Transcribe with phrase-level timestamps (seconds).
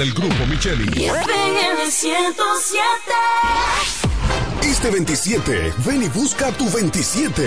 [0.00, 1.10] del grupo Micheli.
[4.62, 7.42] Este 27, ven y busca tu 27.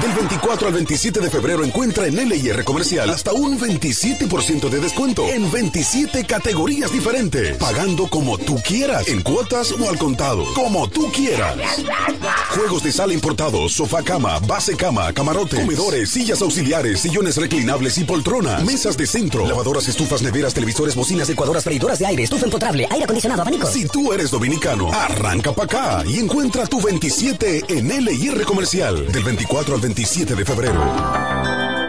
[0.00, 5.26] Del 24 al 27 de febrero encuentra en LIR Comercial hasta un 27% de descuento
[5.26, 11.10] en 27 categorías diferentes, pagando como tú quieras, en cuotas o al contado, como tú
[11.12, 11.56] quieras.
[12.56, 18.04] Juegos de sala importados, sofá cama, base cama, camarote, comedores, sillas auxiliares, sillones reclinables y
[18.04, 22.88] poltronas, mesas de centro, lavadoras, estufas, neveras, televisores, bocinas, ecuadoras, freidoras de aire, estufa empotrable,
[22.90, 23.66] aire acondicionado, abanico.
[23.66, 29.22] Si tú eres dominicano, arranca para acá y encuentra tu 27 en LIR Comercial del
[29.22, 31.45] 24 al 27 de febrero.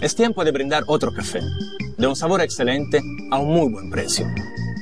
[0.00, 1.40] Es tiempo de brindar otro café,
[1.98, 4.26] de un sabor excelente a un muy buen precio.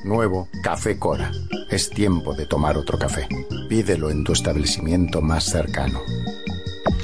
[0.05, 1.33] Nuevo Café Cora.
[1.69, 3.27] Es tiempo de tomar otro café.
[3.69, 6.01] Pídelo en tu establecimiento más cercano.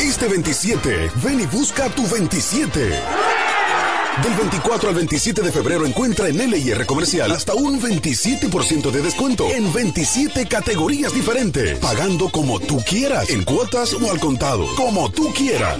[0.00, 3.00] Este 27, ven y busca tu 27.
[4.22, 9.46] Del 24 al 27 de febrero encuentra en LIR Comercial hasta un 27% de descuento
[9.50, 15.30] en 27 categorías diferentes, pagando como tú quieras, en cuotas o al contado, como tú
[15.34, 15.76] quieras.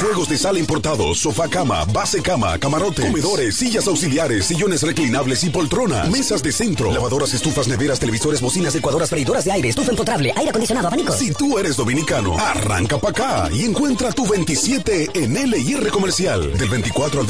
[0.00, 5.48] Juegos de sala importados, sofá cama, base cama, camarote, comedores, sillas auxiliares, sillones reclinables y
[5.48, 10.30] poltronas, mesas de centro, lavadoras, estufas, neveras, televisores, bocinas, ecuadoras, freidoras de aire, estufa empotrable,
[10.36, 11.14] aire acondicionado, abanico.
[11.14, 16.68] Si tú eres dominicano, arranca para acá y encuentra tu 27 en LIR Comercial del
[16.68, 17.29] 24 al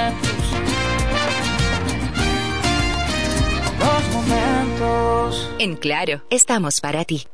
[5.61, 7.27] En Claro, estamos para ti.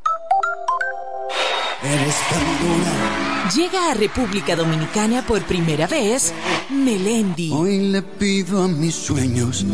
[1.81, 6.33] Eres tan Llega a República Dominicana por primera vez
[6.69, 7.53] Melendi.
[7.53, 9.65] Hoy le pido a mis sueños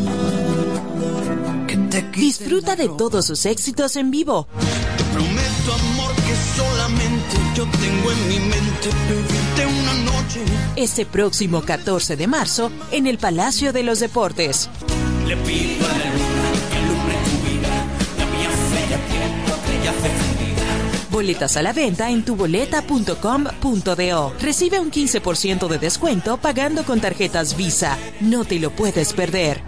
[1.66, 4.46] que te Disfruta de todos sus éxitos en vivo.
[4.98, 10.40] Te prometo amor que solamente yo tengo en mi mente pedirte una noche.
[10.76, 14.70] Este próximo 14 de marzo en el Palacio de los Deportes.
[15.26, 16.13] Le pido a
[21.14, 24.34] Boletas a la venta en tuboleta.com.do.
[24.40, 27.96] Recibe un 15% de descuento pagando con tarjetas Visa.
[28.18, 29.62] No te lo puedes perder.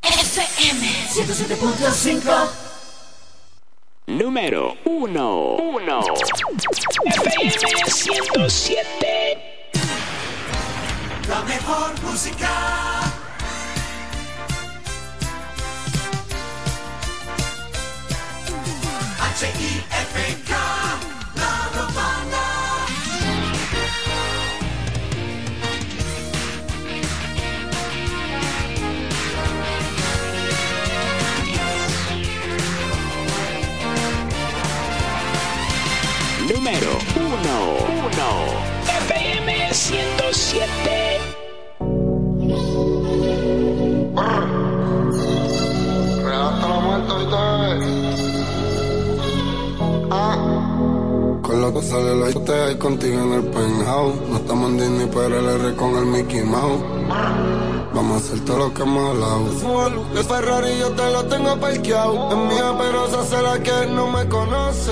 [0.01, 2.49] FM 107.5
[4.07, 5.55] Número 1.
[5.55, 5.99] 1.
[7.05, 9.37] FM 107.
[11.29, 13.22] La mejor música.
[19.43, 20.51] H-I-F-K,
[21.35, 22.43] La Romana.
[36.49, 37.33] Número 1.
[38.05, 38.63] 1.
[39.07, 41.19] FM 107.
[46.25, 47.92] Hasta la muerte, Ah.
[51.53, 54.15] Con lo que sale la hotel contigo en el penthouse.
[54.27, 56.81] No estamos en Disney, pero el R con el Mickey Mouse.
[57.93, 60.01] Vamos a hacer todo lo que hemos hablado.
[60.17, 62.31] Es Ferrari, yo te lo tengo parqueado.
[62.31, 64.91] Es mía, pero esa será que no me conoce.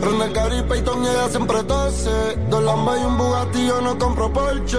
[0.00, 2.38] Prende Gary Payton y ella siempre tose.
[2.48, 4.78] Dos Lambas y un Bugatti, yo no compro Porsche.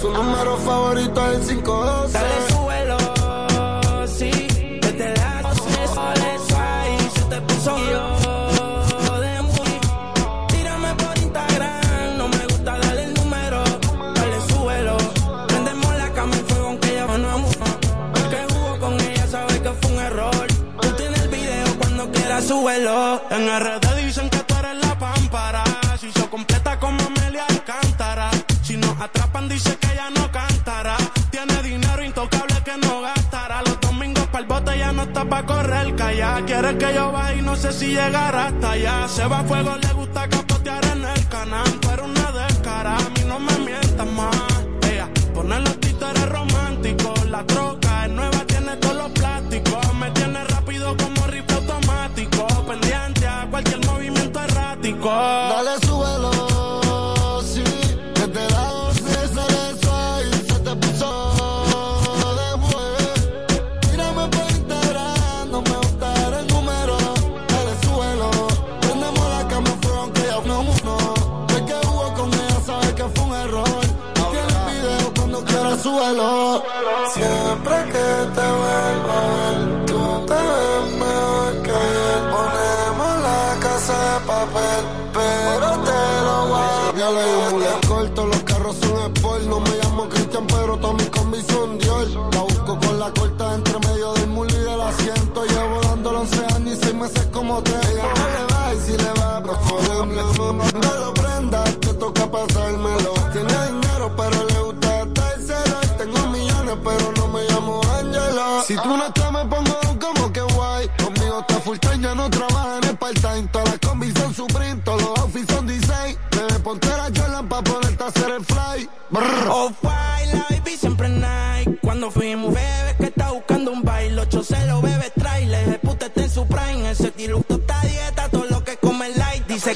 [0.00, 2.71] Su número favorito es el 512.
[22.44, 25.62] En RD dicen que tú eres la pámpara.
[25.98, 28.30] Si se completa como Amelia Alcántara.
[28.62, 30.96] Si nos atrapan dice que ella no cantará.
[31.30, 33.62] Tiene dinero intocable que no gastará.
[33.62, 36.44] Los domingos para el bote ya no está pa' correr calla.
[36.44, 39.08] Quiere que yo vaya y no sé si llegará hasta allá.
[39.08, 41.78] Se va a fuego, le gusta capotear en el canal.
[41.80, 44.36] Pero una descara, a mí no me mientas más.
[44.90, 47.24] Ella pone los títeres románticos.
[47.26, 49.94] La troca es nueva, tiene todos los plásticos.
[49.94, 50.51] Me tiene
[55.02, 55.10] errático.
[55.10, 55.81] Dale,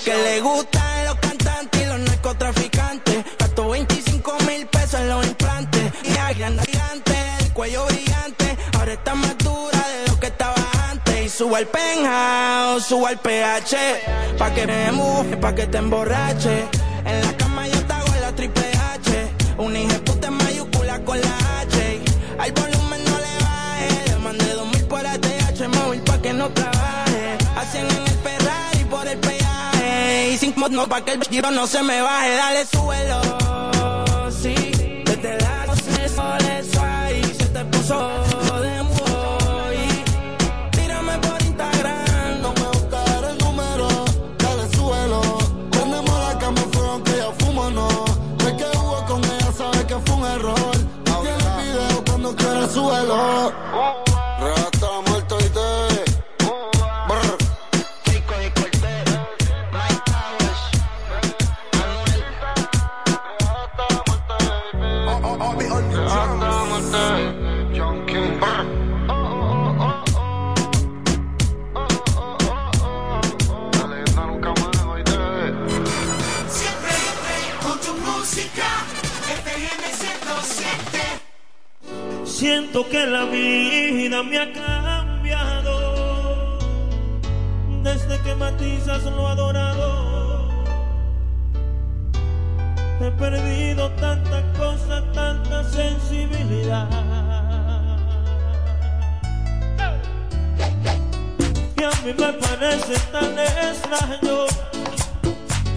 [0.06, 3.25] que le gustan los cantantes y los narcotraficantes.
[3.40, 5.82] Gastó 25 mil pesos en los implantes.
[6.04, 8.56] Y agranda gigante, el cuello brillante.
[8.78, 10.54] Ahora está más dura de lo que estaba
[10.90, 11.26] antes.
[11.26, 13.76] Y subo al penthouse, subo al PH.
[14.38, 16.85] Pa' que me muje, pa' que te emborrache.
[30.76, 32.37] No pa' que el giro no se me baje.
[32.37, 33.21] Dale, súbelo.
[34.30, 34.54] Sí,
[35.06, 37.97] desde la noche sole y Se te puso
[38.61, 39.78] de muy.
[40.73, 42.42] Tírame por Instagram.
[42.42, 43.88] No me gusta dar el número,
[44.38, 45.23] dale, súbelo.
[45.71, 47.88] Prendemos la cama fuego aunque ya fumo, no.
[48.47, 50.76] El que jugó con ella sabe que fue un error.
[51.23, 53.95] Tiene el video cuando quieras, súbelo.
[101.86, 104.46] a mí me parece tan extraño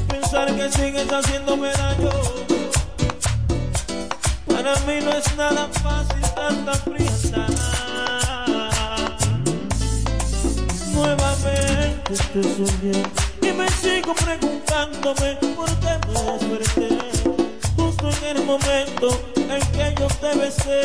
[0.07, 2.09] pensar que sigues haciéndome daño.
[4.47, 7.45] Para mí no es nada fácil tanta prisa.
[10.93, 13.03] Nuevamente te soñé
[13.41, 16.89] y me sigo preguntándome por qué me desperté.
[17.75, 20.81] Justo en el momento en que yo te besé,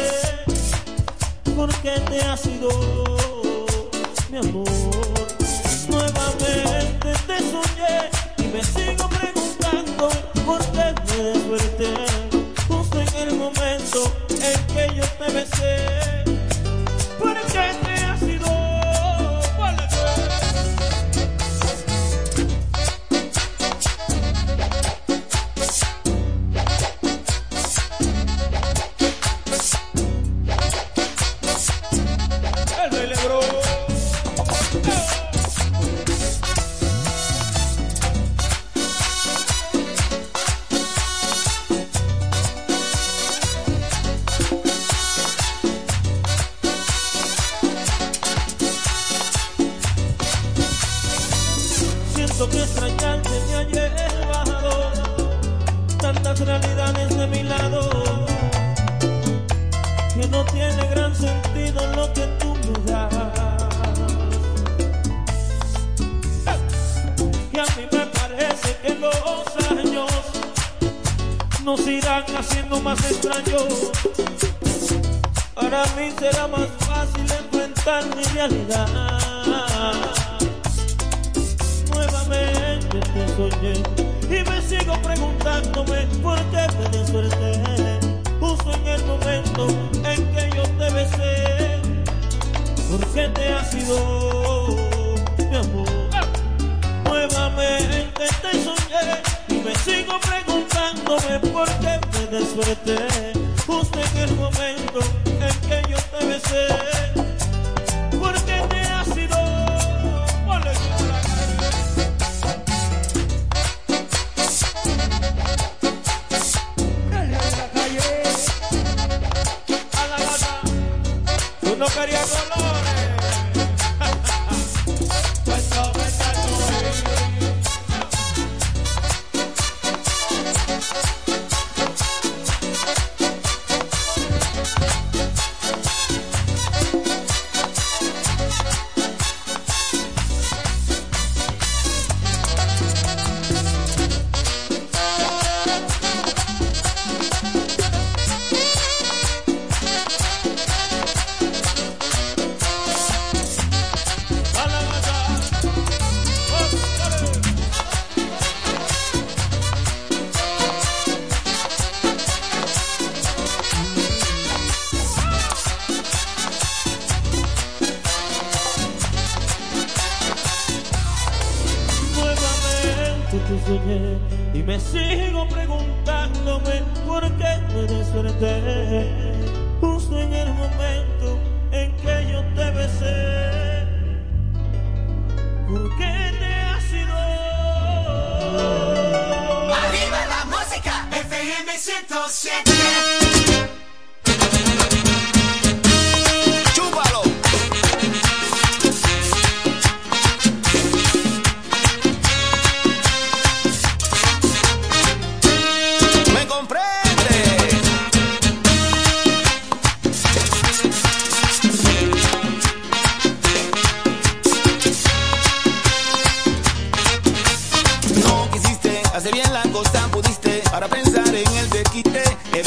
[1.56, 2.68] ¿por qué te has ido,
[4.30, 4.93] mi amor?
[6.54, 9.43] repente te soñé y me sigo preguntando.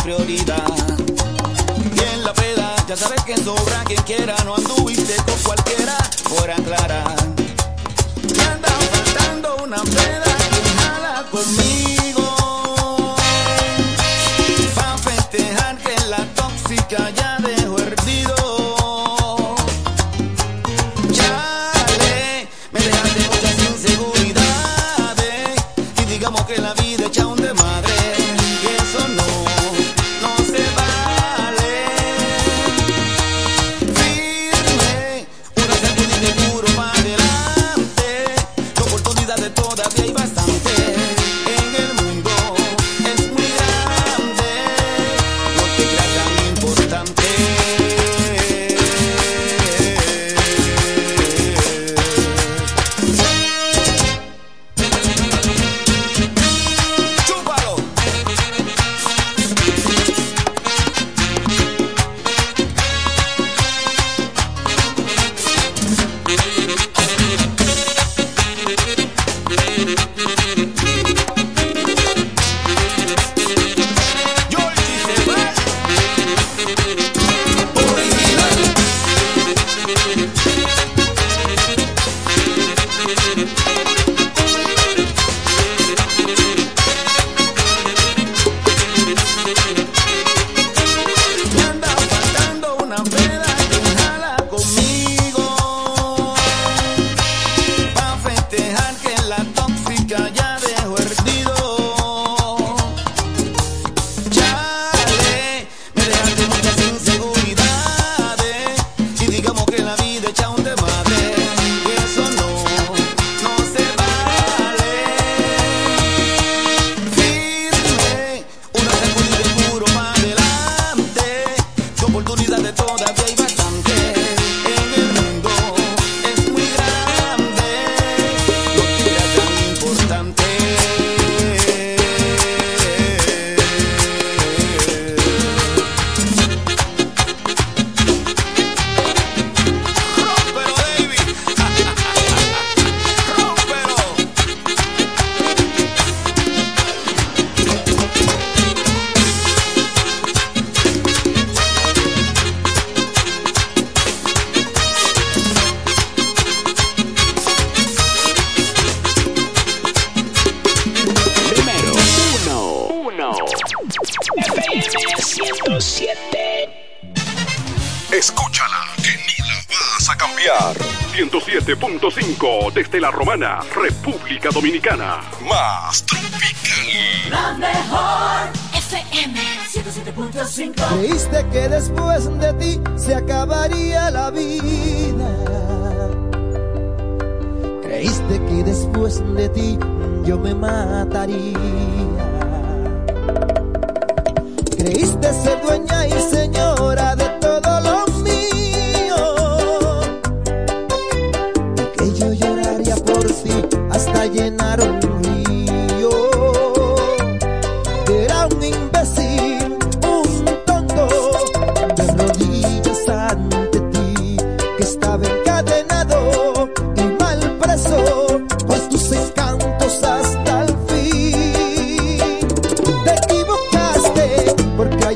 [0.07, 4.86] Y en la peda ya sabes que sobra quien quiera, no anduve.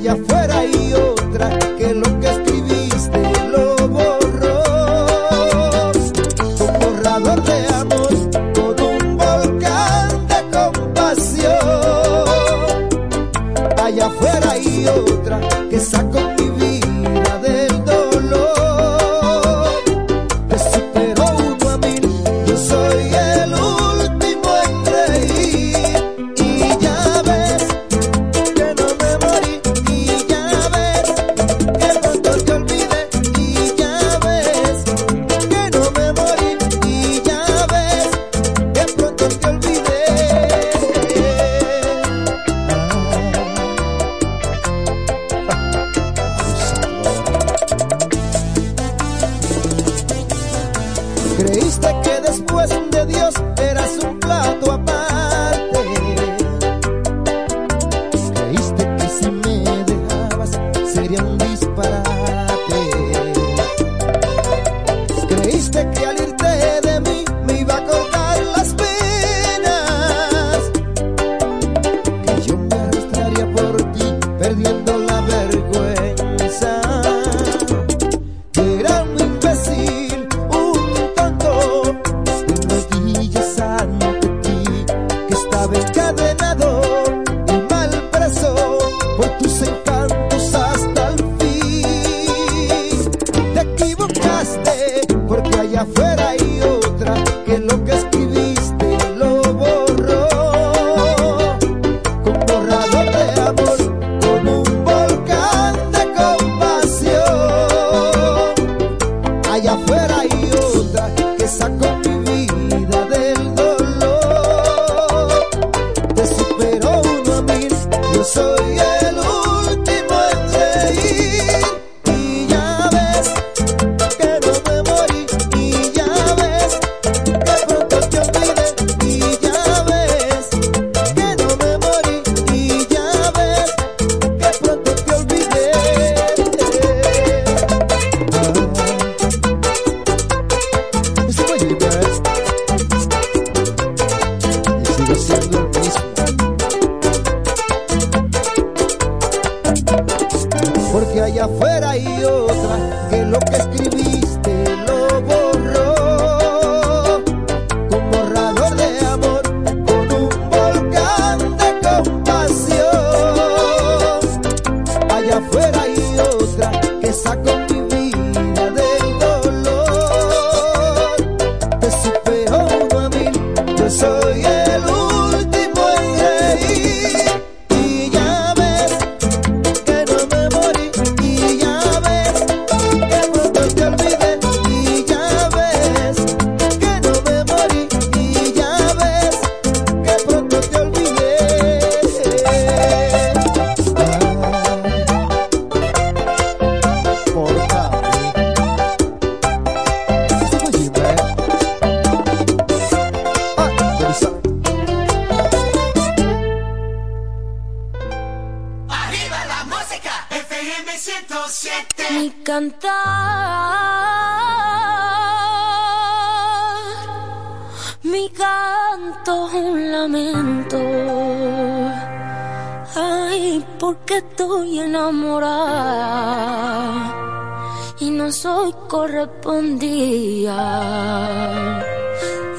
[0.02, 2.20] Allá afuera hay otra que lo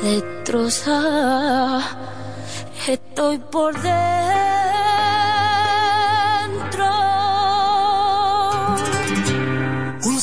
[0.03, 1.81] Destrozada,
[2.87, 4.13] estoy por dentro.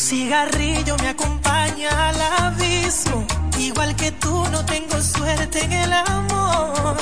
[0.10, 3.28] cigarrillo me acompaña al abismo.
[3.60, 6.98] Igual que tú no tengo suerte en el amor.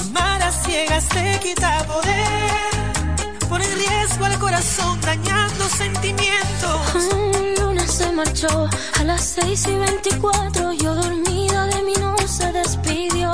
[0.00, 3.48] Amar a ciegas te quita poder.
[3.48, 7.65] Pone en riesgo al corazón dañando sentimientos.
[7.96, 8.68] Se marchó
[9.00, 10.72] a las 6 y 24.
[10.72, 13.30] Yo dormida de mí no se despidió.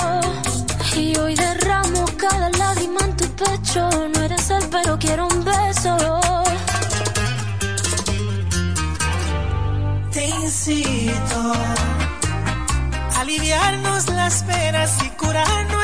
[0.97, 3.89] Y hoy derramo cada lágrima en tu pecho.
[4.15, 5.97] No eres él, pero quiero un beso.
[10.13, 11.41] Te incito
[13.17, 15.82] a aliviarnos las penas y curarnos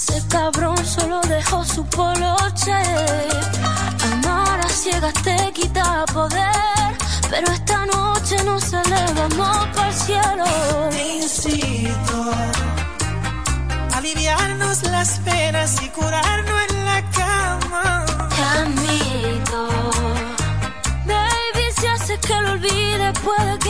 [0.00, 2.72] Ese cabrón solo dejó su poloche.
[4.12, 6.90] Amar a ciegas te quita poder.
[7.28, 10.44] Pero esta noche nos elevamos para el cielo.
[10.90, 12.32] Te incito
[13.92, 18.06] a aliviarnos las penas y curarnos en la cama.
[18.36, 19.68] Te admito.
[21.06, 23.67] Baby, si haces que lo olvide, puede que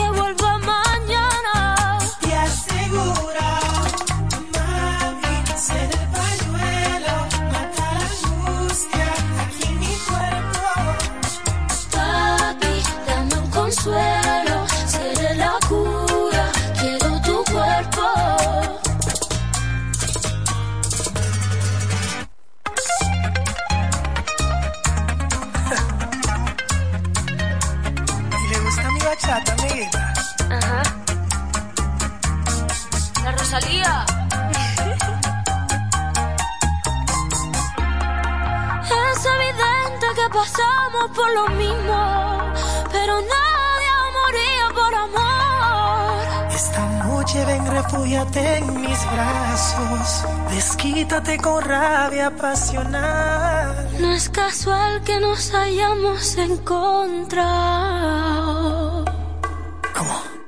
[41.29, 42.53] por lo mismo,
[42.91, 46.51] pero nadie moría por amor.
[46.51, 50.25] Esta noche ven, refúgiate en mis brazos.
[50.51, 53.89] Desquítate con rabia pasional.
[53.99, 57.45] No es casual que nos hayamos encontrado.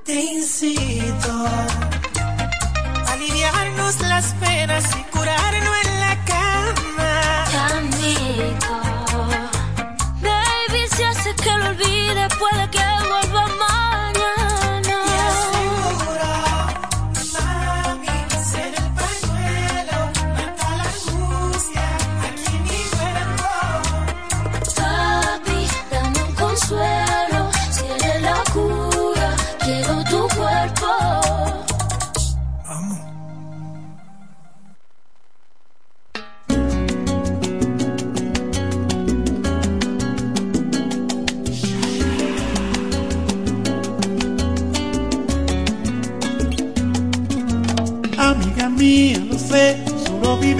[0.03, 1.31] Te incito
[3.07, 7.45] a aliviarnos las penas y curarnos en la cama.
[7.51, 8.80] Te admito.
[11.41, 13.00] Que lo olvide, puede que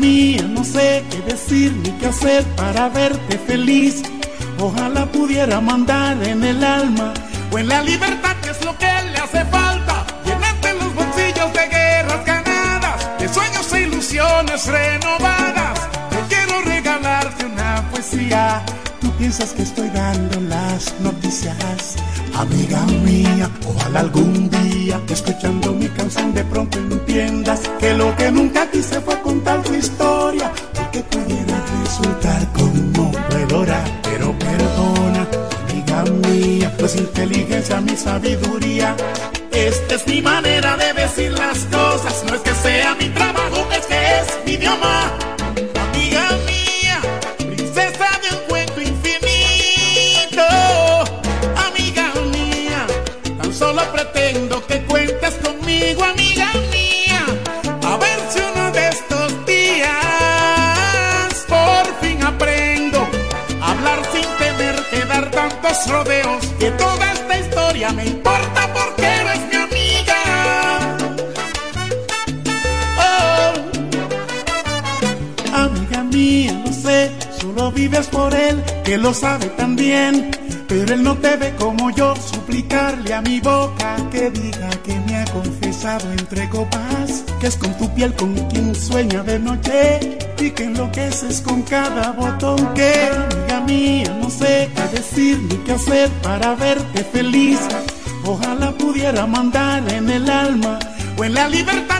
[0.00, 4.02] no sé qué decir ni qué hacer para verte feliz.
[4.58, 7.12] Ojalá pudiera mandar en el alma
[7.52, 10.06] o en la libertad, que es lo que le hace falta.
[10.24, 15.78] Llenarte los bolsillos de guerras ganadas, de sueños e ilusiones renovadas.
[16.12, 18.62] Yo quiero regalarte una poesía.
[19.02, 21.96] Tú piensas que estoy dando las noticias,
[22.40, 28.66] Amiga mía, ojalá algún día, escuchando mi canción, de pronto entiendas que lo que nunca
[28.70, 33.84] quise fue contar tu historia, porque pudiera resultar conmovedora.
[34.04, 35.28] Pero perdona,
[35.68, 38.96] amiga mía, pues inteligencia, mi sabiduría.
[39.52, 43.84] Esta es mi manera de decir las cosas, no es que sea mi trabajo, es
[43.84, 45.29] que es mi idioma.
[77.90, 80.30] vives por Él, que lo sabe tan bien.
[80.68, 85.16] Pero Él no te ve como yo, suplicarle a mi boca que diga que me
[85.16, 90.50] ha confesado entre copas, que es con tu piel con quien sueña de noche y
[90.50, 96.08] que enloqueces con cada botón que, amiga mía, no sé qué decir ni qué hacer
[96.22, 97.58] para verte feliz.
[98.24, 100.78] Ojalá pudiera mandar en el alma
[101.18, 101.99] o en la libertad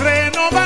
[0.00, 0.65] renovar.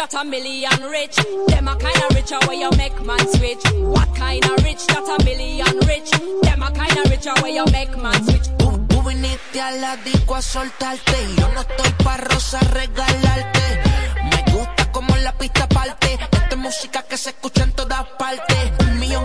[0.00, 1.16] That a million rich?
[1.48, 3.64] Them a kinda richer where you make man switch.
[3.92, 6.10] What kinda rich that a million rich?
[6.42, 8.48] Them a kinda richer where you make man switch.
[8.58, 13.66] Tú, tú viniste a la disco a soltarte yo no estoy pa' rosa regalarte.
[14.30, 16.18] Me gusta como la pista parte.
[16.32, 18.72] Esta es música que se escucha en todas partes.
[18.80, 19.24] Un millón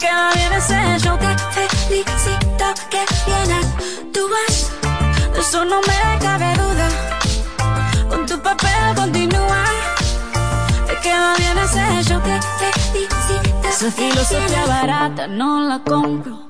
[0.00, 4.70] Queda bien ese show que Te felicito que bien actúas.
[5.34, 6.88] De eso no me cabe duda.
[8.08, 9.64] Con tu papel continúa.
[10.86, 15.78] Te queda bien ese show que Te felicito Esa que filosofía bien barata no la
[15.80, 16.49] compro.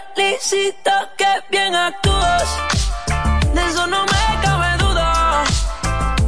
[0.15, 2.47] felicito que bien actúas.
[3.53, 5.43] De eso no me cabe duda.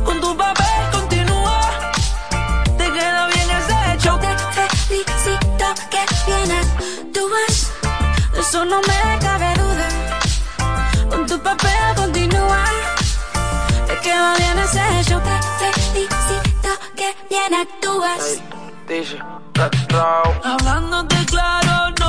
[0.06, 1.60] Con tu papel continúa.
[2.78, 4.20] Te queda bien ese show.
[4.20, 7.72] Te felicito que bien actúas.
[8.34, 9.88] De eso no me cabe duda.
[11.10, 12.64] Con tu papel continúa.
[13.88, 15.22] Te queda bien ese show.
[15.60, 18.42] Te felicito que bien actúas.
[20.44, 22.03] Hablándote claro, no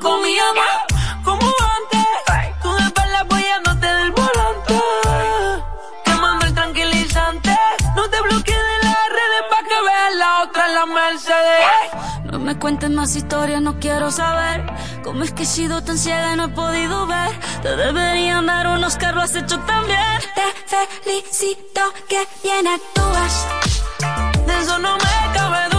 [0.00, 0.66] comíamos.
[1.24, 2.06] Como antes,
[2.62, 4.80] tú de espalda apoyándote del volante.
[6.04, 7.56] Quemando el tranquilizante.
[7.94, 11.66] No te bloquees de las redes para que veas la otra en la Mercedes.
[12.24, 14.64] No me cuentes más historias, no quiero saber
[15.04, 17.30] cómo es que he sido tan ciega y no he podido ver.
[17.62, 20.20] Te deberían dar un Oscar, lo has hecho tan bien.
[20.34, 23.46] Te felicito que bien actúas.
[24.46, 25.69] De eso no me cabe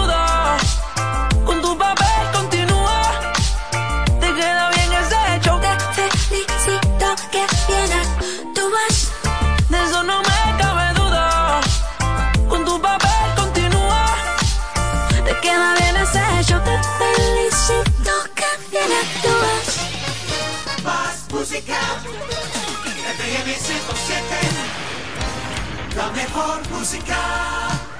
[25.95, 27.90] La mejor música.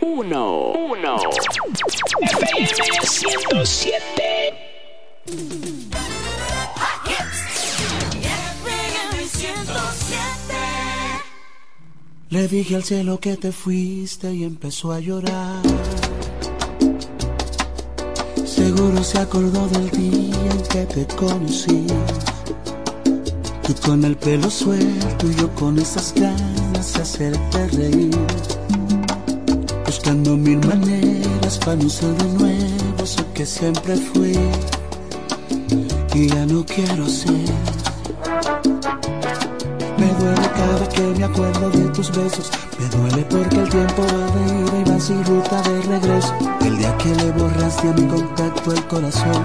[0.00, 0.72] 1.
[0.72, 1.16] 1.
[2.20, 4.42] FM 107.
[12.30, 15.60] Le dije al cielo que te fuiste y empezó a llorar.
[18.46, 21.86] Seguro se acordó del día en que te conocí.
[23.62, 28.61] Tú con el pelo suelto y yo con esas ganas de hacerte reír.
[30.04, 34.36] Buscando mil maneras para no ser de nuevo eso que siempre fui.
[36.12, 37.30] Y ya no quiero ser.
[39.96, 42.50] Me duele cada que me acuerdo de tus besos.
[42.80, 46.34] Me duele porque el tiempo va de ida y va sin ruta de regreso.
[46.62, 49.44] El día que le borraste a mi contacto el corazón.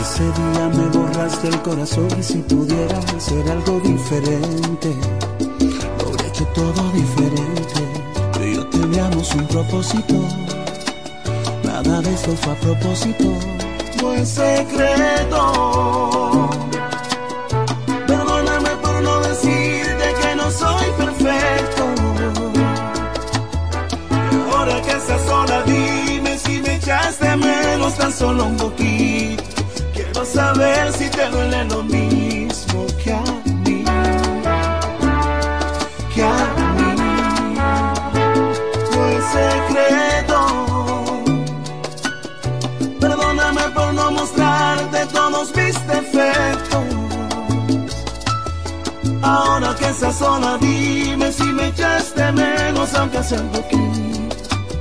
[0.00, 4.94] Ese día me borraste el corazón y si pudiera hacer algo diferente,
[5.98, 8.05] lo hubiera hecho todo diferente.
[8.98, 10.14] Un propósito,
[11.62, 13.24] nada de esto fue a propósito,
[14.00, 15.42] no es secreto.
[18.06, 21.84] Perdóname por no decirte que no soy perfecto.
[24.32, 29.44] Y ahora que estás sola, dime si me echaste menos tan solo un poquito.
[29.92, 32.05] Quiero saber si te duele lo mismo
[49.96, 54.36] tristeza sola dime si me echaste menos aunque sea un poquito.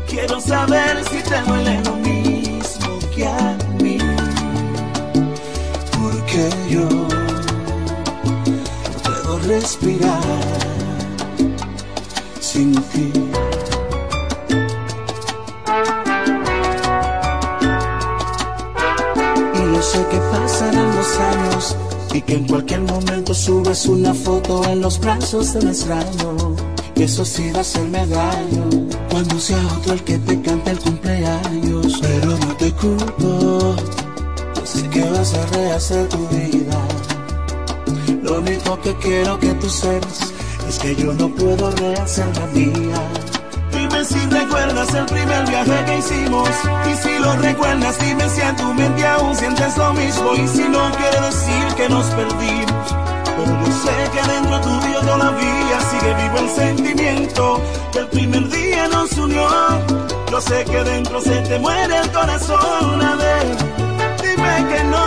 [0.07, 3.97] Quiero saber si te duele lo mismo que a mí.
[5.97, 8.33] Porque yo no
[9.03, 10.21] puedo respirar
[12.41, 13.11] sin ti.
[19.53, 21.75] Y yo sé que pasarán los años
[22.13, 22.64] y que en cualquier
[23.45, 26.55] subes una foto en los brazos del extraño,
[26.95, 28.63] eso sí va a hacerme daño.
[29.11, 33.75] Cuando sea otro el que te cante el cumpleaños, pero no te culpo,
[34.55, 36.87] yo sé que vas a rehacer tu vida.
[38.23, 40.33] Lo único que quiero que tú sepas
[40.67, 42.99] es que yo no puedo rehacer la mía.
[43.71, 46.49] Dime si recuerdas el primer viaje que hicimos
[46.89, 50.63] Y si lo recuerdas dime si en tu mente aún sientes lo mismo Y si
[50.69, 52.64] no quiere decir que nos perdimos
[53.85, 57.61] sé que dentro tuyo todavía sigue vivo el sentimiento
[57.91, 59.47] que el primer día nos unió.
[60.31, 63.45] Yo sé que dentro se te muere el corazón, a ver,
[64.21, 65.04] dime que no.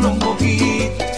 [0.00, 1.09] solo un poquito.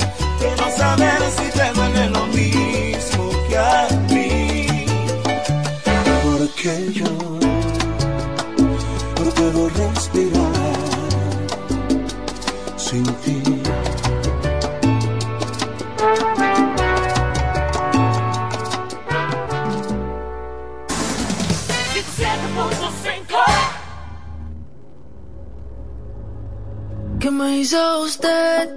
[27.32, 28.68] me hizo usted?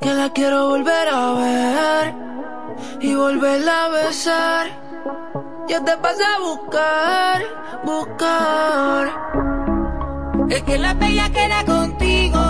[0.00, 2.14] Que la quiero volver a ver
[3.00, 4.66] y volverla a besar.
[5.68, 7.42] Yo te pasé a buscar,
[7.84, 9.04] buscar.
[10.50, 12.42] Es que la bella queda contigo,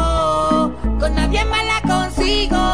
[0.98, 2.69] con nadie más la consigo.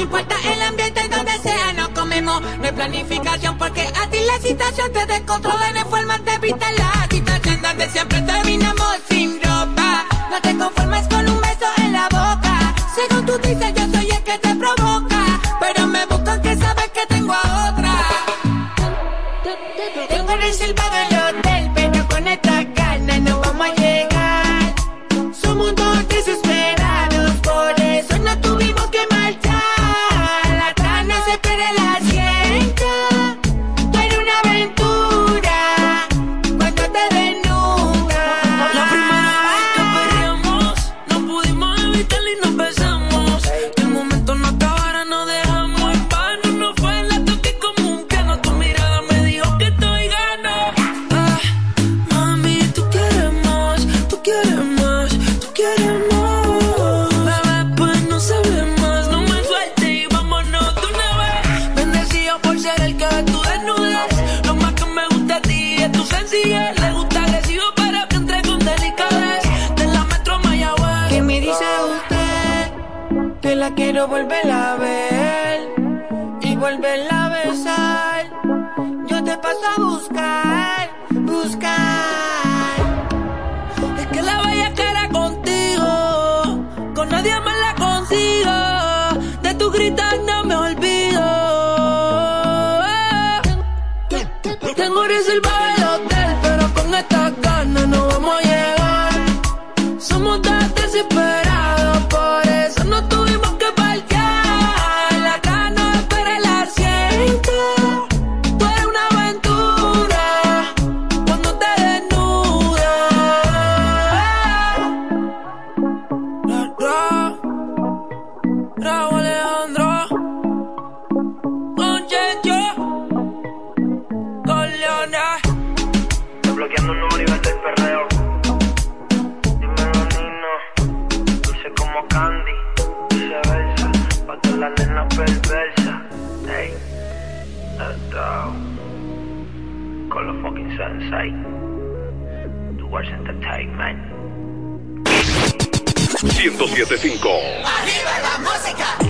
[0.00, 4.92] importa el ambiente donde sea, no comemos, no hay planificación, porque a ti la situación
[4.92, 5.79] te descontrola.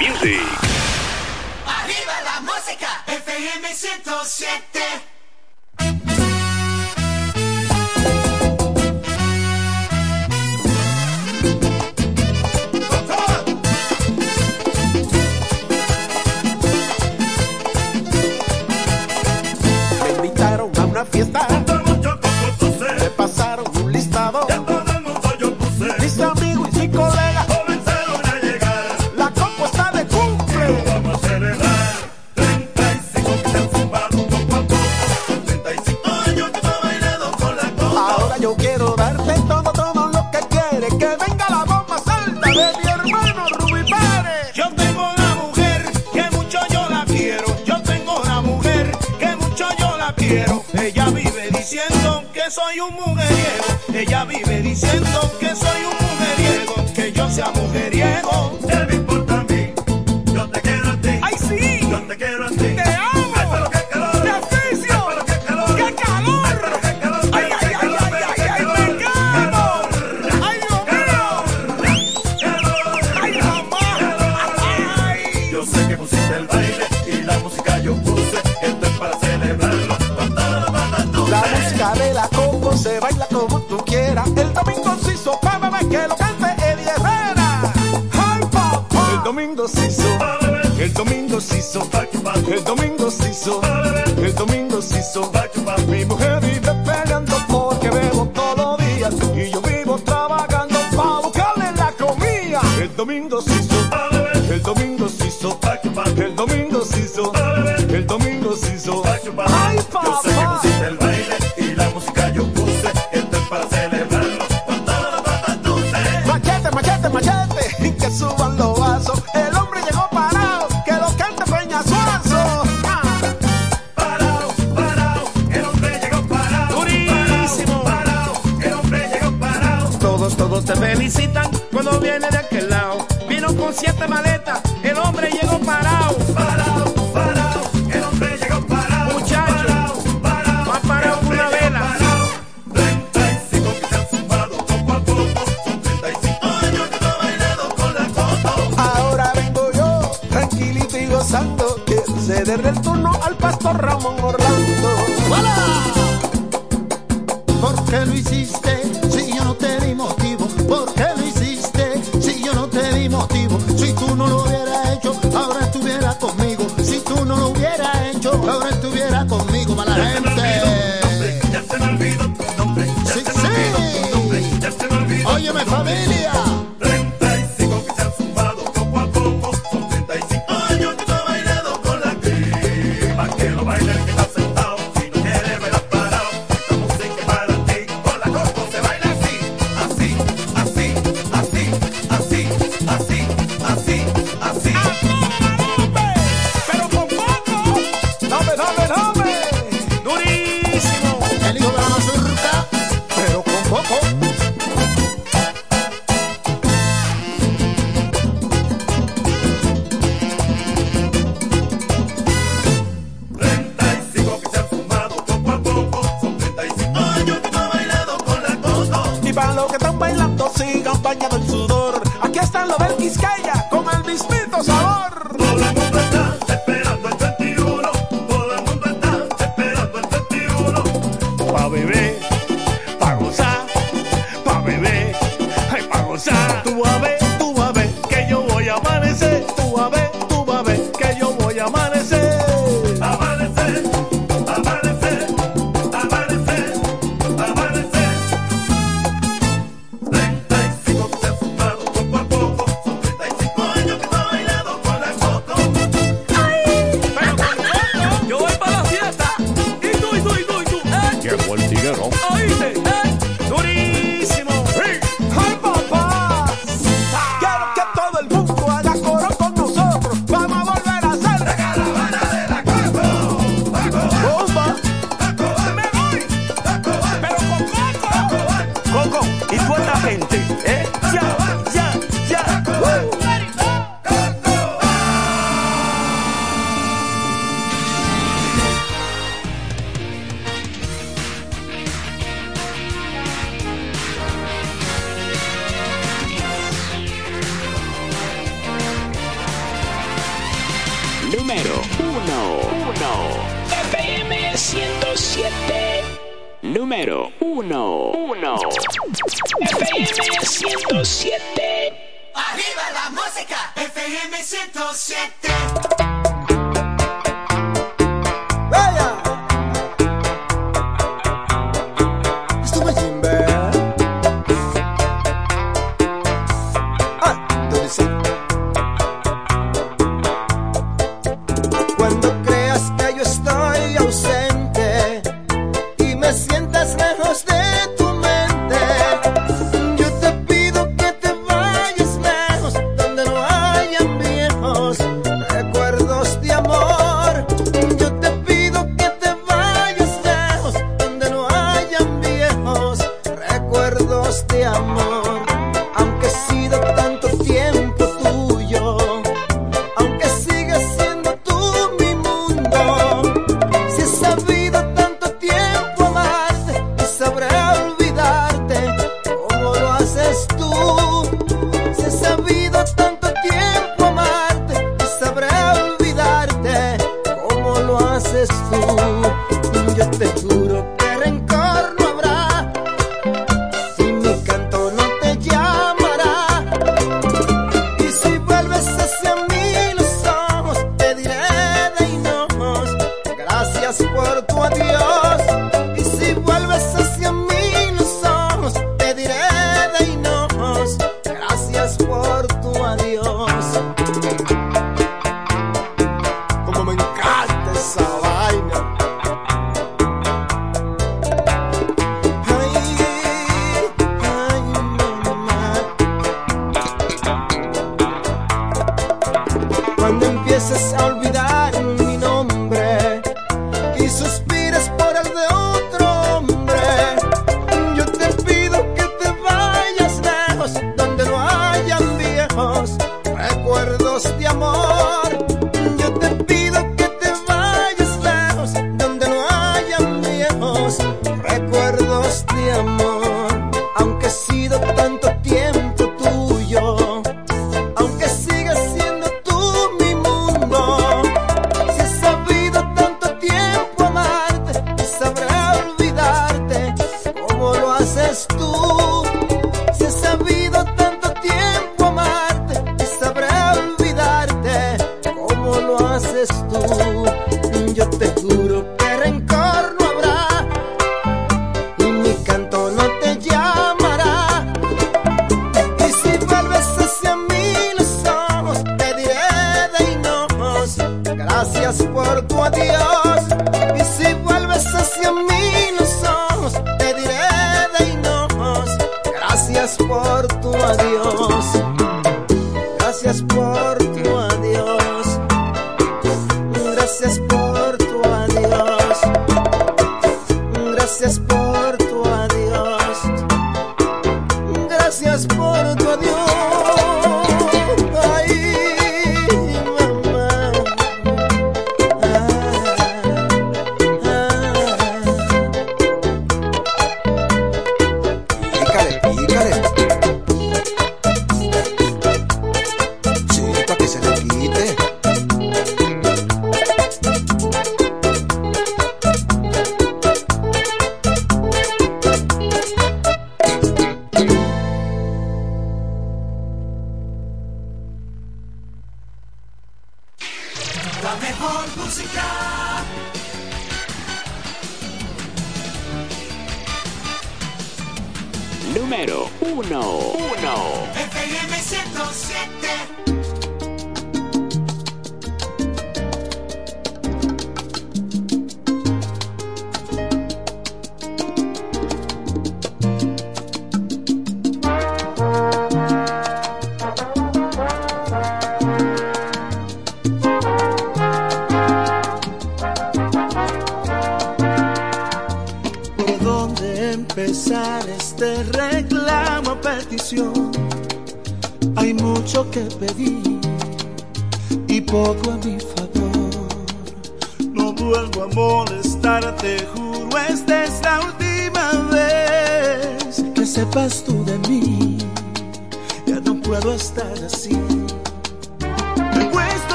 [0.00, 0.40] Music.
[1.66, 3.04] arriba la música.
[3.06, 4.73] FM 107.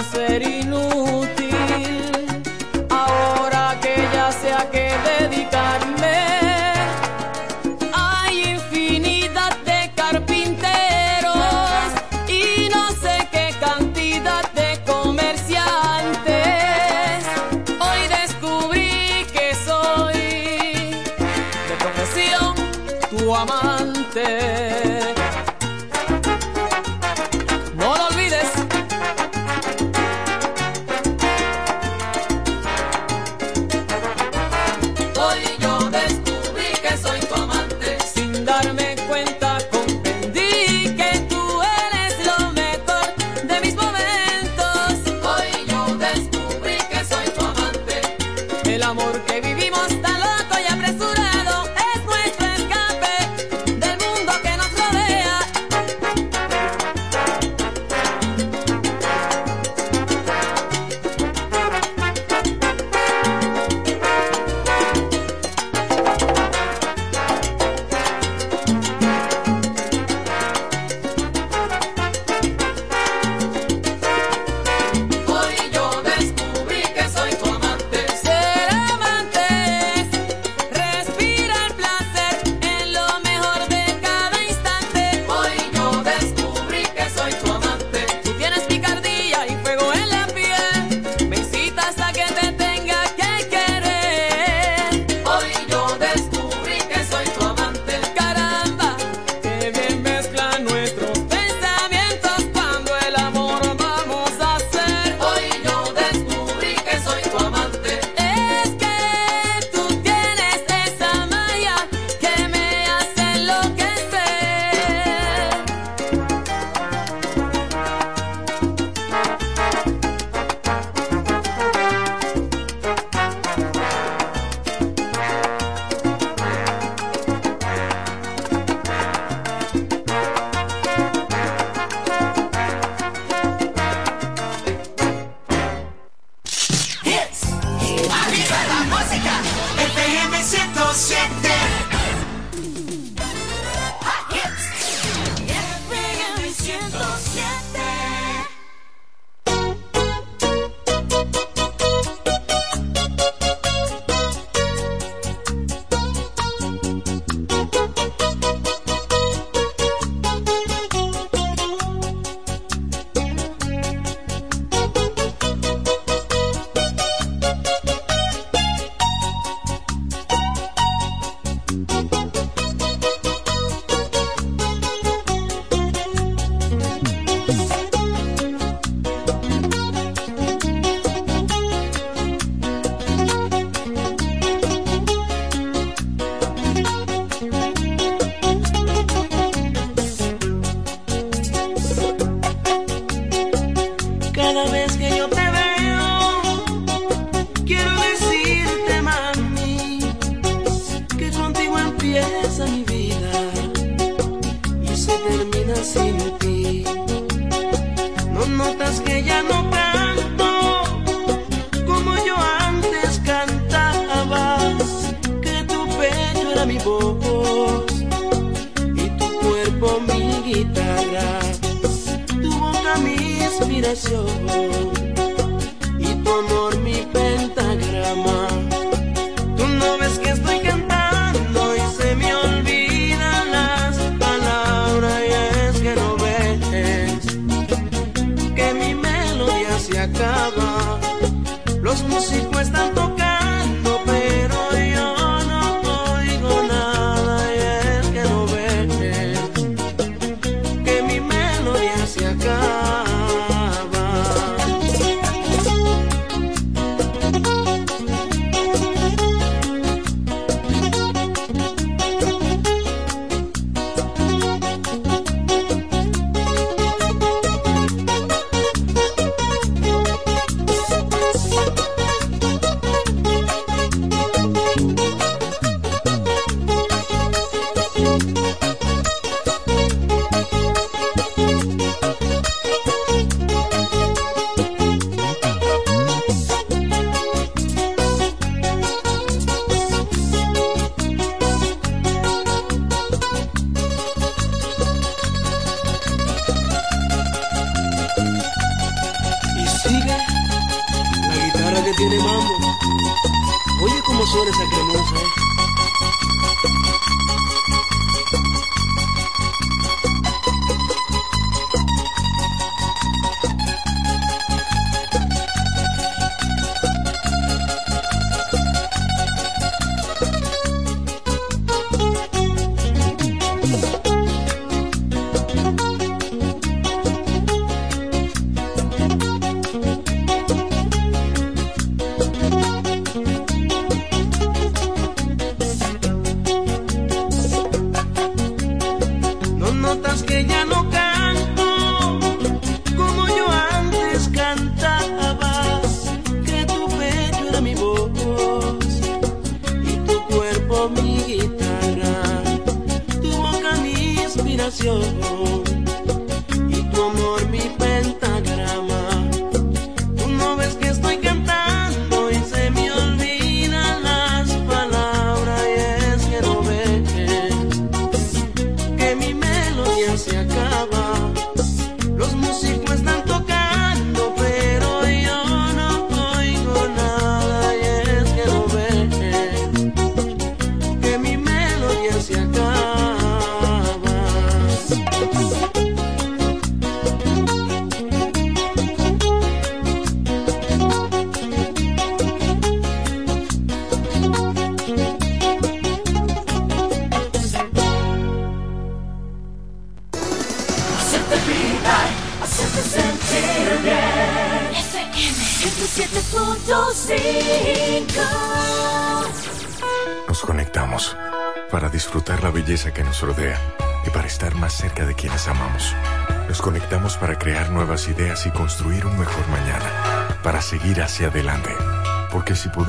[0.00, 0.59] No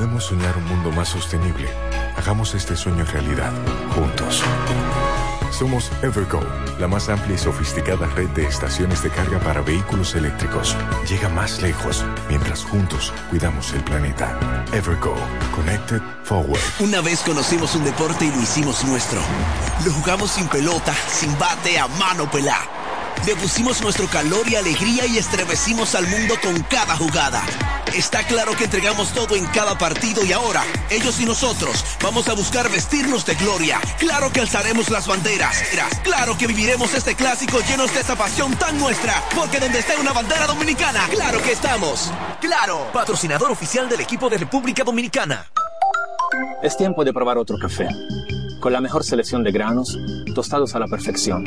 [0.02, 1.68] podemos soñar un mundo más sostenible,
[2.16, 3.52] hagamos este sueño realidad,
[3.94, 4.42] juntos.
[5.52, 6.40] Somos Evergo,
[6.80, 10.76] la más amplia y sofisticada red de estaciones de carga para vehículos eléctricos.
[11.08, 14.36] Llega más lejos mientras juntos cuidamos el planeta.
[14.72, 15.14] Evergo,
[15.54, 16.58] Connected Forward.
[16.80, 19.20] Una vez conocimos un deporte y lo hicimos nuestro.
[19.84, 22.58] Lo jugamos sin pelota, sin bate, a mano pelá.
[23.24, 27.40] Le nuestro calor y alegría y estremecimos al mundo con cada jugada.
[27.94, 32.34] Está claro que entregamos todo en cada partido y ahora, ellos y nosotros, vamos a
[32.34, 33.80] buscar vestirnos de gloria.
[33.98, 35.62] Claro que alzaremos las banderas.
[36.02, 39.22] Claro que viviremos este clásico llenos de esa pasión tan nuestra.
[39.36, 42.10] Porque donde esté una bandera dominicana, claro que estamos.
[42.40, 45.46] Claro, patrocinador oficial del equipo de República Dominicana.
[46.62, 47.88] Es tiempo de probar otro café.
[48.60, 49.98] Con la mejor selección de granos,
[50.34, 51.44] tostados a la perfección.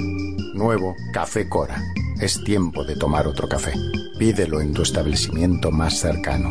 [0.53, 1.81] Nuevo Café Cora.
[2.19, 3.73] Es tiempo de tomar otro café.
[4.17, 6.49] Pídelo en tu establecimiento más cercano.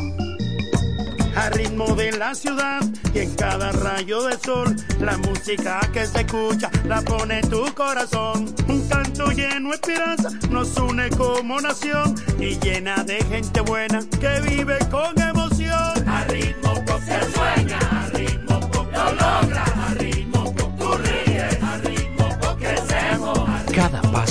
[1.34, 2.80] Al ritmo de la ciudad
[3.12, 8.54] y en cada rayo de sol, la música que se escucha la pone tu corazón.
[8.68, 14.40] Un canto lleno de esperanza nos une como nación y llena de gente buena que
[14.48, 16.08] vive con emoción.
[16.08, 17.93] Al ritmo con se sueña,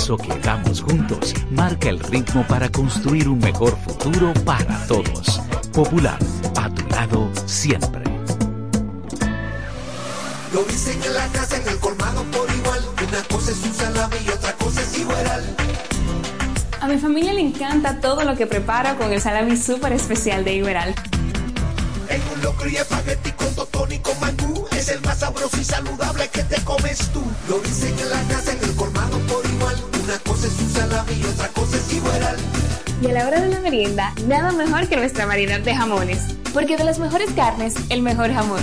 [0.04, 5.40] paso que damos juntos marca el ritmo para construir un mejor futuro para todos.
[5.72, 6.18] Popular,
[6.56, 8.04] a tu lado siempre.
[10.52, 12.80] Lo dicen en la casa, en el colmado por igual.
[13.08, 15.56] Una cosa es un salami y otra cosa es igual.
[16.82, 20.56] A mi familia le encanta todo lo que preparo con el salami súper especial de
[20.56, 20.94] Iberal.
[22.08, 24.66] En un locro y espagueti con totón y con mangú.
[24.76, 27.22] Es el más sabroso y saludable que te comes tú.
[27.48, 29.76] Lo dicen en la casa, en el colmado por igual.
[30.02, 32.36] Una cosa es un salami y otra cosa es igual.
[33.00, 36.20] Y a la hora de la merienda, nada mejor que nuestra marinada de jamones.
[36.52, 38.62] Porque de las mejores carnes, el mejor jamón.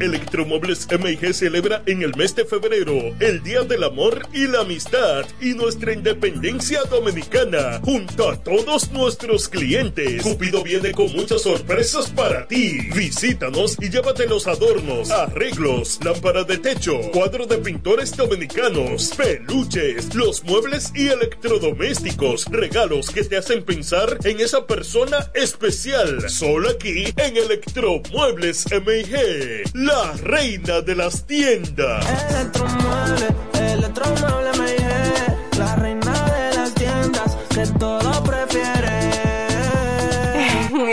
[0.00, 5.24] Electromuebles MIG celebra en el mes de febrero el Día del Amor y la Amistad
[5.40, 10.22] y nuestra independencia dominicana junto a todos nuestros clientes.
[10.22, 12.78] Cupido viene con muchas sorpresas para ti.
[12.94, 20.44] Visítanos y llévate los adornos, arreglos, lámpara de techo, cuadro de pintores dominicanos, peluches, los
[20.44, 26.30] muebles y electrodomésticos, regalos que te hacen pensar en esa persona especial.
[26.30, 32.04] Solo aquí en Electromuebles MIG la reina de las tiendas.
[32.30, 35.27] Electromueble, electromueble me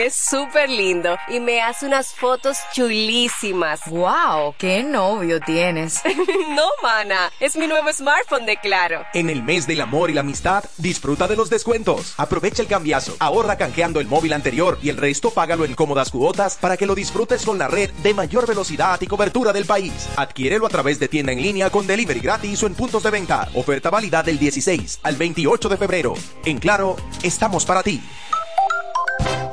[0.06, 3.80] Es súper lindo y me hace unas fotos chulísimas.
[3.88, 4.54] ¡Wow!
[4.56, 6.00] ¡Qué novio tienes!
[6.50, 9.04] no, mana, es mi nuevo smartphone de Claro.
[9.16, 12.14] En el mes del amor y la amistad, disfruta de los descuentos.
[12.18, 16.56] Aprovecha el cambiazo, ahorra canjeando el móvil anterior y el resto págalo en cómodas cuotas
[16.62, 20.08] para que lo disfrutes con la red de mayor velocidad y cobertura del país.
[20.18, 23.50] Adquiérelo a través de tienda en línea con delivery gratis o en puntos de venta.
[23.56, 26.14] Oferta válida del 16 al 28 de febrero.
[26.46, 28.04] En Claro, estamos para ti.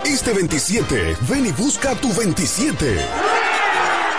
[0.05, 2.97] Este 27, ven y busca tu 27.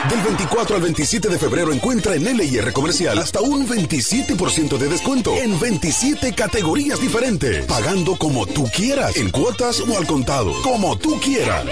[0.10, 5.34] Del 24 al 27 de febrero encuentra en LIR Comercial hasta un 27% de descuento
[5.34, 11.18] en 27 categorías diferentes, pagando como tú quieras, en cuotas o al contado, como tú
[11.22, 11.64] quieras.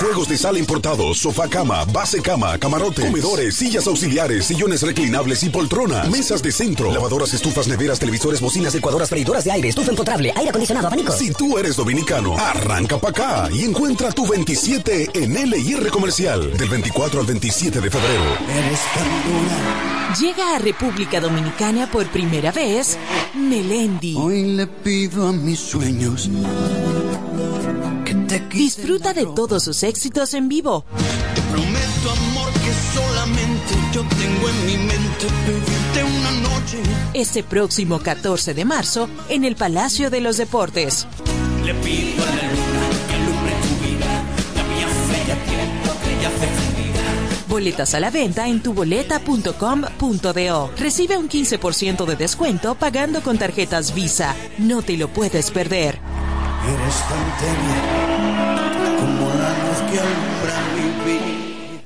[0.00, 5.48] Juegos de sala importados, sofá cama, base cama, camarote, comedores, sillas auxiliares, sillones reclinables y
[5.48, 10.30] poltronas, mesas de centro, lavadoras, estufas, neveras, televisores, bocinas, licuadoras, freidoras de aire, estufa empotrable,
[10.36, 11.12] aire acondicionado, abanico.
[11.14, 16.68] Si tú eres dominicano, arranca para acá y encuentra tu 27 en LIR Comercial del
[16.68, 18.24] 24 al 27 de febrero.
[18.48, 18.80] Eres
[20.20, 22.98] Llega a República Dominicana por primera vez
[23.34, 24.16] Melendi.
[24.18, 26.28] Hoy le pido a mis sueños
[28.04, 30.84] que te Disfruta de todos sus éxitos en vivo.
[31.36, 36.78] Te prometo amor que solamente yo tengo en mi mente pedirte una noche.
[37.14, 41.06] Este próximo 14 de marzo en el Palacio de los Deportes.
[41.64, 42.69] Le pido a la
[47.50, 50.70] Boletas a la venta en tuboleta.com.do.
[50.78, 54.36] Recibe un 15% de descuento pagando con tarjetas Visa.
[54.58, 55.98] No te lo puedes perder.
[56.68, 57.24] Eres tan
[59.00, 60.29] como la luz que.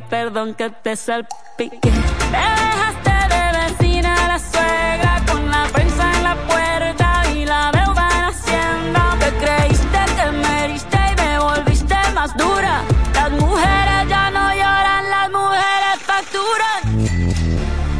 [0.00, 1.90] perdón que te salpique.
[2.30, 8.08] Me dejaste de vecina la suegra con la prensa en la puerta y la deuda
[8.16, 9.16] en Hacienda.
[9.20, 12.82] Te creíste que me heriste y me volviste más dura.
[13.14, 16.80] Las mujeres ya no lloran, las mujeres facturan.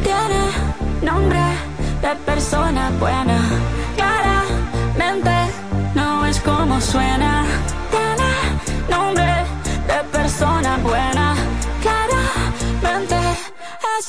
[0.03, 0.43] Tiene
[1.03, 1.41] nombre
[2.03, 3.39] de persona buena.
[3.97, 5.35] Claramente
[5.95, 7.46] no es como suena.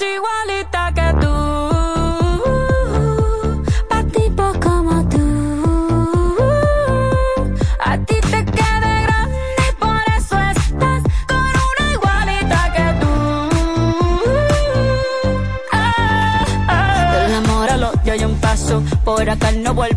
[0.05, 1.33] Igualita que tú.
[3.89, 5.25] Pa' tipo como tú.
[7.83, 9.37] A ti te queda grande
[9.67, 13.13] y por eso estás con una igualita que tú.
[15.71, 17.11] Ah, ah.
[17.13, 17.69] Del amor
[18.25, 18.83] un paso.
[19.03, 19.96] Por acá no vuelvas,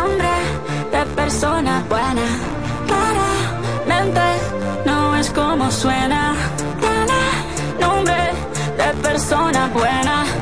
[0.01, 0.33] nombre
[0.91, 2.27] de persona buena.
[2.89, 4.27] Claramente
[4.85, 6.33] no es como suena.
[6.83, 7.21] Tiene
[7.79, 8.21] nombre
[8.79, 10.40] de persona buena.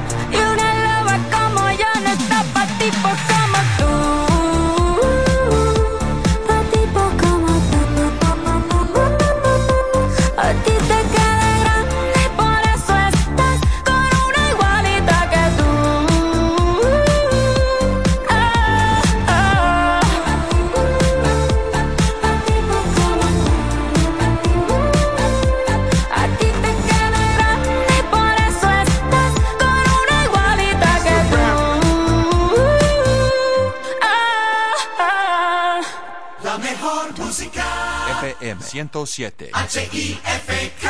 [38.73, 39.51] 907.
[39.91, 40.83] HIFK,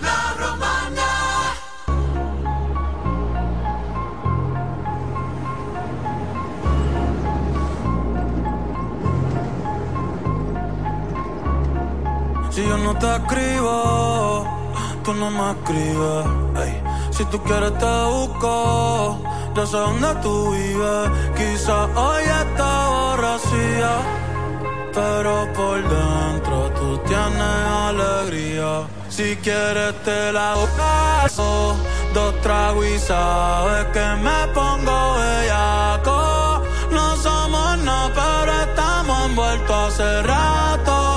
[0.00, 1.08] la romana.
[12.50, 14.46] Si yo no te escribo,
[15.02, 16.26] tú no me escribes.
[16.56, 16.82] Hey.
[17.12, 19.22] Si tú quieres te busco,
[19.54, 21.10] ya sé dónde tú vives.
[21.36, 24.20] Quizá hoy está borracía
[24.92, 28.86] pero por dentro tú tienes alegría.
[29.08, 31.76] Si quieres te la paso,
[32.14, 36.62] dos tragos y sabes que me pongo bellaco.
[36.90, 41.10] No somos nada, pero estamos envueltos hace rato.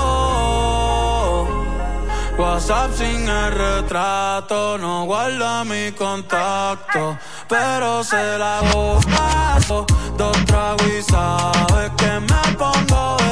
[2.36, 7.16] WhatsApp sin el retrato, no guarda mi contacto,
[7.48, 8.60] pero se la
[9.16, 9.86] paso.
[10.16, 13.23] Dos tragos y sabes que me pongo bellaco.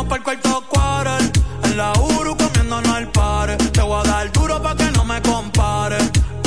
[0.00, 1.32] Vamos para el cuarto quarter.
[1.64, 3.56] En la Uru comiéndonos al par.
[3.56, 5.98] Te voy a dar duro pa' que no me compare.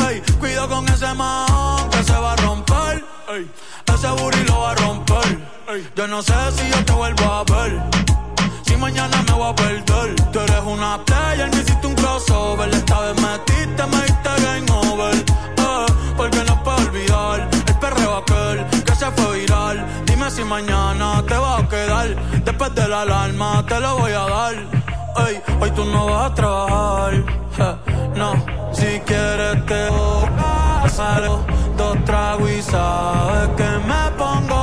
[0.07, 3.05] Ey, cuido con ese man que se va a romper.
[3.29, 3.49] Ey,
[3.93, 4.07] ese
[5.95, 7.81] Yo no sé si yo te vuelvo a ver.
[8.65, 10.15] Si mañana me voy a perder.
[10.31, 12.69] Tú eres una player, me hiciste un crossover.
[12.73, 13.21] Esta vez
[20.53, 22.09] mañana te va a quedar.
[22.45, 24.55] Después de la alarma te lo voy a dar.
[25.25, 27.13] Ey, hoy tú no vas a trabajar.
[28.15, 28.29] no,
[28.71, 31.19] si quieres te voy a
[31.77, 34.62] dos tragos y sabes que me pongo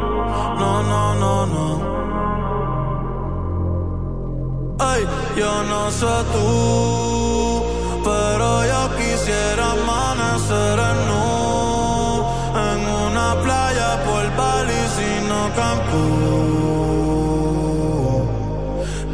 [1.21, 1.67] no, no.
[4.79, 5.01] Ay,
[5.39, 6.47] yo no sé tú,
[8.03, 11.25] pero yo quisiera amanecer en nu
[12.67, 16.41] en una playa por Bali, sino Cancún.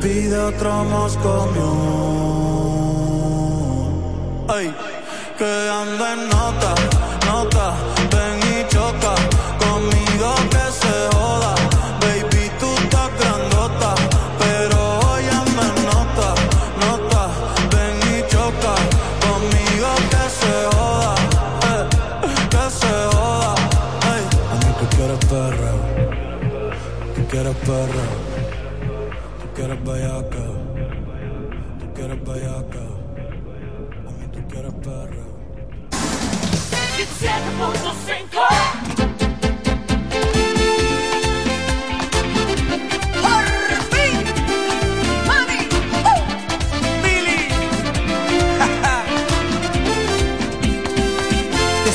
[0.02, 1.44] Pide otro Moscow
[4.50, 4.68] Ay,
[5.38, 5.52] que
[5.82, 6.72] ando en nota,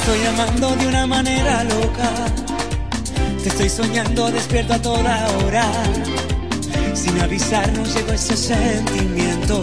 [0.02, 2.10] estoy amando de una manera loca.
[3.42, 5.64] Te estoy soñando despierto a toda hora.
[6.94, 9.62] Sin avisarnos llegó ese sentimiento.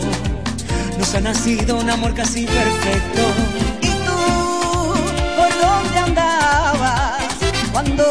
[0.98, 3.79] Nos ha nacido un amor casi perfecto.
[7.82, 8.04] Cuando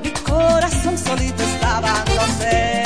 [0.00, 2.04] mi corazón solito estaba?
[2.38, 2.84] Sé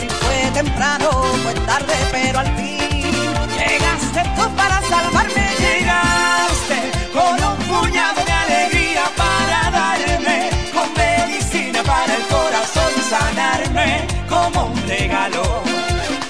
[0.00, 1.10] si fue temprano
[1.44, 3.12] fue tarde, pero al fin
[3.60, 5.46] llegaste tú para salvarme.
[5.66, 6.78] Llegaste
[7.16, 14.88] con un puñado de alegría para darme, con medicina para el corazón sanarme, como un
[14.88, 15.44] regalo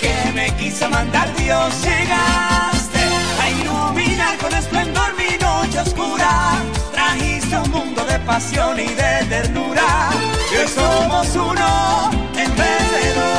[0.01, 1.73] que me quiso mandar Dios.
[1.82, 2.81] Llegaste
[7.84, 10.10] mundo de pasión y de ternura,
[10.50, 13.32] que somos uno en vez de dos.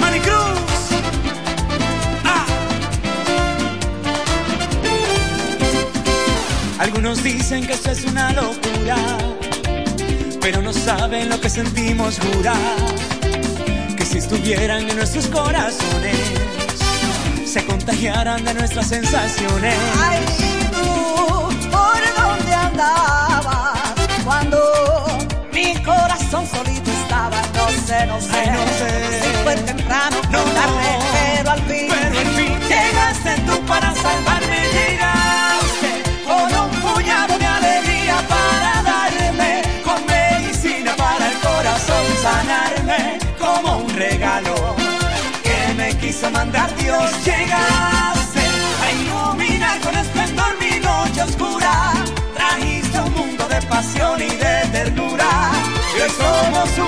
[0.00, 0.60] Maricruz.
[6.78, 8.96] Algunos dicen que esto es una locura,
[10.40, 12.56] pero no saben lo que sentimos jurar.
[13.96, 16.45] Que si estuvieran en nuestros corazones,
[17.86, 19.74] contagiaran de nuestras sensaciones.
[20.02, 23.78] Ay, ¿y tú por dónde andabas
[24.24, 24.58] cuando
[25.52, 27.40] mi corazón solito estaba?
[27.54, 29.20] No sé, no sé, Ay, no sé.
[29.22, 34.58] si fue temprano No, tarde, pero al fin, Pero al fin llegaste tú para salvarme,
[34.72, 43.76] llegaste con un puñado de alegría para darme, con medicina para el corazón sanarme, como
[43.78, 44.74] un regalo
[45.44, 47.10] que me quiso mandar Dios.
[53.76, 55.50] Pasión y de ternura,
[55.94, 56.78] que somos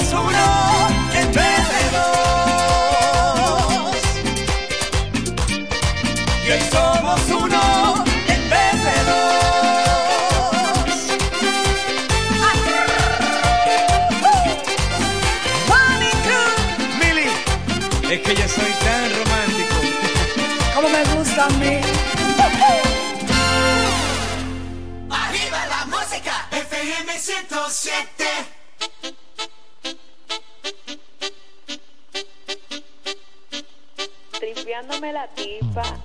[0.00, 0.93] hermosura
[35.04, 36.03] me la tipa.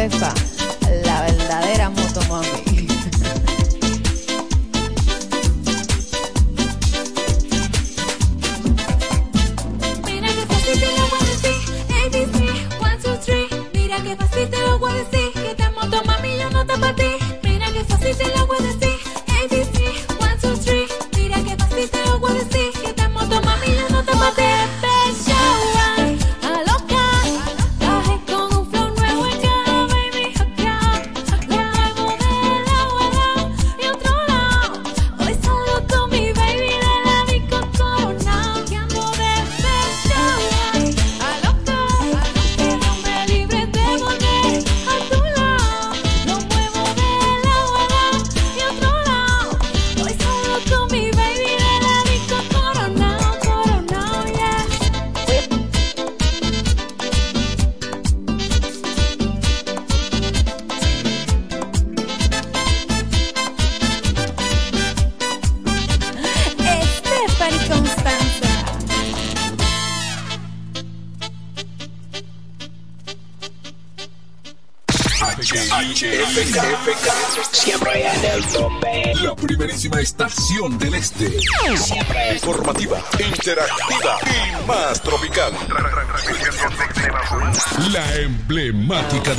[0.00, 0.49] Fefa.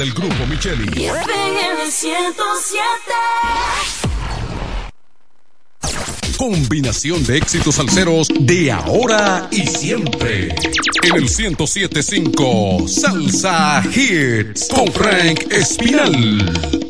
[0.01, 0.89] del grupo Micheli.
[6.37, 10.55] Combinación de éxitos salseros de ahora y siempre.
[11.03, 16.80] En el 1075 Salsa Hits con Frank Espinal.